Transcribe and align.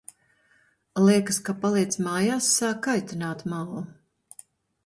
Liekas, 1.07 1.37
ka 1.49 1.55
paliecmājās 1.65 2.49
sāk 2.57 2.81
kaitināt 2.89 3.45
Mao. 3.53 3.85